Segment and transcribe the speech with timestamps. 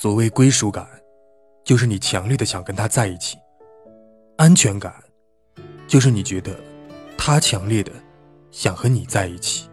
[0.00, 0.88] 所谓归属感
[1.64, 3.36] 就是你强烈的想跟他在一起
[4.36, 4.94] 安全感
[5.88, 6.54] 就是你觉得
[7.16, 7.90] 他强烈的
[8.52, 9.68] 想和你在一起。